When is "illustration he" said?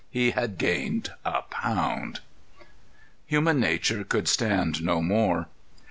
0.13-0.31